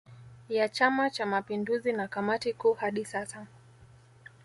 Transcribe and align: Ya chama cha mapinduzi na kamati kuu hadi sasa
Ya 0.49 0.69
chama 0.69 1.09
cha 1.09 1.25
mapinduzi 1.25 1.91
na 1.93 2.07
kamati 2.07 2.53
kuu 2.53 2.73
hadi 2.73 3.05
sasa 3.05 3.47